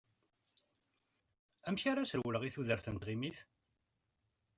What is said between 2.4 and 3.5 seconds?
i tudert n tɣimit?